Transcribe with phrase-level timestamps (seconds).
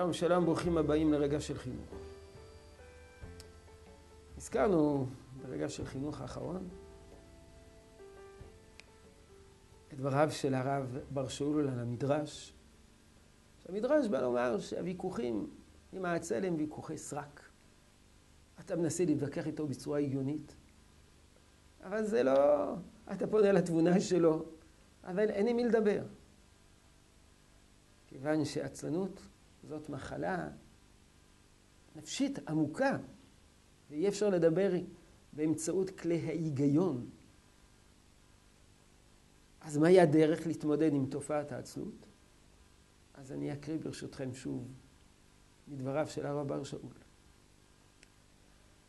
[0.00, 1.94] שלום, שלום, ברוכים הבאים לרגע של חינוך.
[4.36, 5.06] הזכרנו
[5.42, 6.68] ברגע של חינוך האחרון
[9.88, 12.52] את דבריו של הרב בר שאול על המדרש.
[13.68, 15.50] המדרש בא לומר שהוויכוחים
[15.92, 17.50] עם העצל הם ויכוחי סרק.
[18.60, 20.54] אתה מנסה להתווכח איתו בצורה הגיונית,
[21.84, 22.74] אבל זה לא...
[23.12, 24.44] אתה פונה לתבונה שלו,
[25.04, 26.02] אבל אין עם מי לדבר.
[28.06, 29.20] כיוון שעצלנות
[29.68, 30.48] זאת מחלה
[31.96, 32.98] נפשית עמוקה,
[33.90, 34.72] ואי אפשר לדבר
[35.32, 37.10] באמצעות כלי ההיגיון.
[39.60, 42.06] אז מהי הדרך להתמודד עם תופעת העצלות?
[43.14, 44.68] אז אני אקריא ברשותכם שוב
[45.68, 46.92] מדבריו של הרב בר שאול.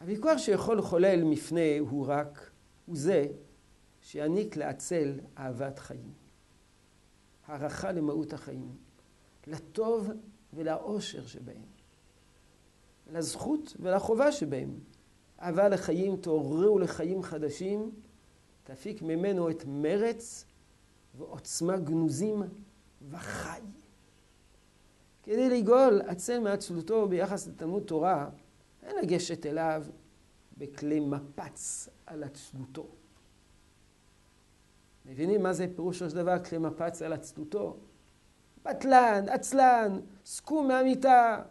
[0.00, 2.50] הוויכוח שיכול לחולל מפנה הוא רק,
[2.86, 3.26] הוא זה
[4.02, 6.12] שיעניק לעצל אהבת חיים.
[7.46, 8.76] הערכה למהות החיים,
[9.46, 10.10] לטוב
[10.54, 11.62] ולעושר שבהם,
[13.12, 14.78] לזכות ולחובה שבהם.
[15.42, 17.90] אהבה לחיים תעוררו לחיים חדשים,
[18.64, 20.44] תפיק ממנו את מרץ
[21.14, 22.42] ועוצמה גנוזים
[23.10, 23.60] וחי.
[25.22, 28.30] כדי לגאול עצל מעצלותו ביחס לתלמוד תורה,
[28.82, 29.84] אין לגשת אליו
[30.58, 32.86] בכלי מפץ על עצלותו.
[35.06, 37.76] מבינים מה זה פירושו של דבר כלי מפץ על עצלותו?
[38.64, 40.00] בטלן, עצלן,
[40.32, 41.42] סכום מהמיטה.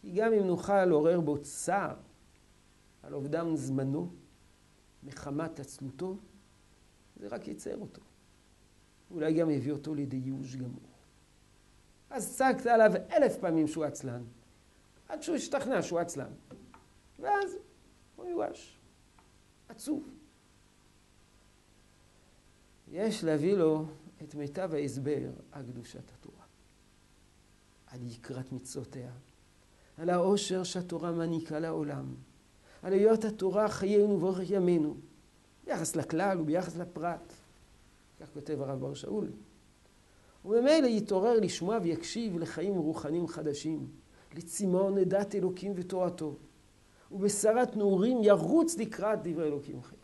[0.00, 1.96] כי גם אם נוכל לעורר בו צער
[3.02, 4.12] על אובדן זמנו
[5.02, 6.16] מחמת עצלותו,
[7.16, 8.02] זה רק ייצר אותו.
[9.10, 10.90] אולי גם יביא אותו לידי ייאוש גמור.
[12.10, 14.22] אז צעקת עליו אלף פעמים שהוא עצלן,
[15.08, 16.32] עד שהוא השתכנע שהוא עצלן.
[17.18, 17.56] ואז
[18.16, 18.78] הוא מיואש,
[19.68, 20.08] עצוב.
[22.88, 23.86] יש להביא לו
[24.22, 26.43] את מיטב ההסבר על קדושת התורה,
[27.94, 29.10] על יקרת מצוותיה,
[29.98, 32.14] על העושר שהתורה מעניקה לעולם,
[32.82, 34.96] על היות התורה חיינו ואורך ימינו,
[35.64, 37.32] ביחס לכלל וביחס לפרט.
[38.20, 39.28] כך כותב הרב בר שאול.
[40.44, 43.88] וממילא יתעורר לשמוע ויקשיב לחיים רוחניים חדשים,
[44.34, 46.36] לצמאון עדת אלוקים ותורתו,
[47.12, 50.00] ובשרת נעורים ירוץ לקראת דברי אלוקים חיים.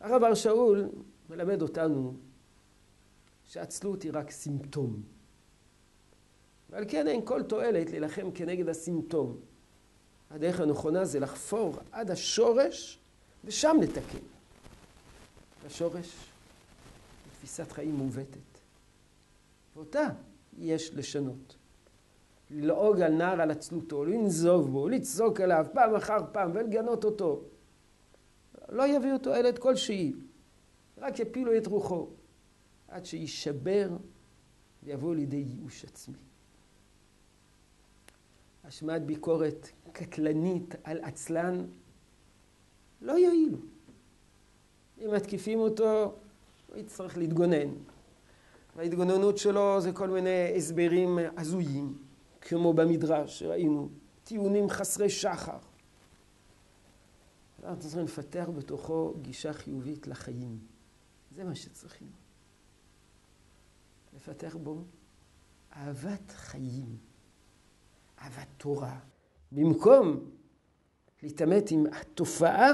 [0.00, 0.88] הרב בר שאול
[1.30, 2.14] מלמד אותנו
[3.44, 5.13] שעצלות היא רק סימפטום.
[6.74, 9.36] ועל כן אין כל תועלת להילחם כנגד הסימפטום.
[10.30, 12.98] הדרך הנכונה זה לחפור עד השורש
[13.44, 14.18] ושם לתקן.
[15.66, 16.14] השורש
[17.32, 18.38] תפיסת חיים מעוותת.
[19.76, 20.08] ואותה
[20.58, 21.56] יש לשנות.
[22.50, 27.42] ללעוג על נער על עצלותו, לנזוב בו, לצעוק עליו פעם אחר פעם ולגנות אותו.
[28.68, 30.12] לא יביא אותו ילד כלשהי,
[30.98, 32.08] רק יפילו את רוחו,
[32.88, 33.88] עד שיישבר
[34.82, 36.33] ויבוא לידי ייאוש עצמי.
[38.64, 41.66] השמעת ביקורת קטלנית על עצלן
[43.00, 43.58] לא יועילו.
[44.98, 46.14] אם מתקיפים אותו,
[46.68, 47.68] הוא יצטרך להתגונן.
[48.76, 51.98] וההתגוננות שלו זה כל מיני הסברים הזויים,
[52.40, 53.88] כמו במדרש שראינו,
[54.24, 55.58] טיעונים חסרי שחר.
[57.64, 60.58] אנחנו צריכים לפתח בתוכו גישה חיובית לחיים.
[61.30, 62.08] זה מה שצריכים.
[64.16, 64.84] לפתח בו
[65.76, 66.96] אהבת חיים,
[68.24, 68.98] אהבת תורה.
[69.52, 70.30] במקום
[71.22, 72.68] להתעמת עם התופעה,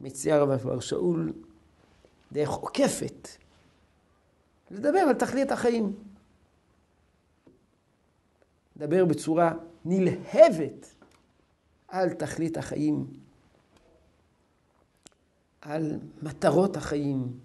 [0.00, 1.32] מציע הרב בר שאול
[2.32, 3.28] דרך עוקפת,
[4.70, 5.96] לדבר על תכלית החיים.
[8.76, 9.52] לדבר בצורה
[9.84, 10.94] נלהבת
[11.88, 13.06] על תכלית החיים,
[15.60, 17.38] על מטרות החיים.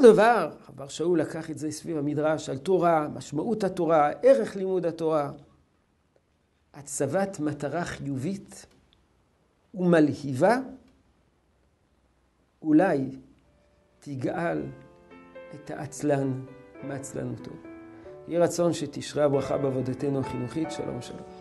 [0.00, 4.86] אותו דבר, בר שאול לקח את זה סביב המדרש על תורה, משמעות התורה, ערך לימוד
[4.86, 5.30] התורה.
[6.74, 8.66] הצבת מטרה חיובית
[9.74, 10.56] ומלהיבה,
[12.62, 13.10] אולי
[13.98, 14.62] תגאל
[15.54, 16.44] את העצלן
[16.82, 17.52] מעצלנותו.
[18.28, 20.70] יהי רצון שתשרה הברכה בעבודתנו החינוכית.
[20.70, 21.39] שלום שלום.